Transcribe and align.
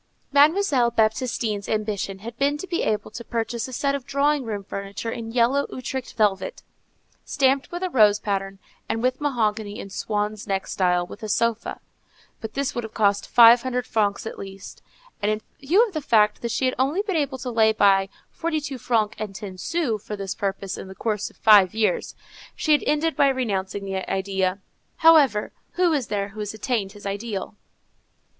Mademoiselle 0.31 0.89
Baptistine's 0.89 1.69
ambition 1.69 2.17
had 2.25 2.35
been 2.39 2.57
to 2.57 2.65
be 2.65 2.81
able 2.81 3.11
to 3.11 3.23
purchase 3.23 3.67
a 3.67 3.71
set 3.71 3.93
of 3.93 4.03
drawing 4.03 4.43
room 4.43 4.63
furniture 4.63 5.11
in 5.11 5.31
yellow 5.31 5.67
Utrecht 5.71 6.15
velvet, 6.15 6.63
stamped 7.23 7.71
with 7.71 7.83
a 7.83 7.89
rose 7.91 8.17
pattern, 8.17 8.57
and 8.89 9.03
with 9.03 9.21
mahogany 9.21 9.77
in 9.79 9.91
swan's 9.91 10.47
neck 10.47 10.65
style, 10.65 11.05
with 11.05 11.21
a 11.21 11.29
sofa. 11.29 11.79
But 12.39 12.55
this 12.55 12.73
would 12.73 12.83
have 12.83 12.95
cost 12.95 13.29
five 13.29 13.61
hundred 13.61 13.85
francs 13.85 14.25
at 14.25 14.39
least, 14.39 14.81
and 15.21 15.29
in 15.31 15.41
view 15.59 15.85
of 15.85 15.93
the 15.93 16.01
fact 16.01 16.41
that 16.41 16.49
she 16.49 16.65
had 16.65 16.73
only 16.79 17.03
been 17.03 17.15
able 17.15 17.37
to 17.37 17.51
lay 17.51 17.71
by 17.71 18.09
forty 18.31 18.59
two 18.59 18.79
francs 18.79 19.17
and 19.19 19.35
ten 19.35 19.59
sous 19.59 20.01
for 20.03 20.15
this 20.15 20.33
purpose 20.33 20.79
in 20.79 20.87
the 20.87 20.95
course 20.95 21.29
of 21.29 21.37
five 21.37 21.75
years, 21.75 22.15
she 22.55 22.71
had 22.71 22.81
ended 22.87 23.15
by 23.15 23.27
renouncing 23.27 23.85
the 23.85 24.09
idea. 24.11 24.57
However, 24.95 25.51
who 25.73 25.93
is 25.93 26.07
there 26.07 26.29
who 26.29 26.39
has 26.39 26.55
attained 26.55 26.93
his 26.93 27.05
ideal? 27.05 27.55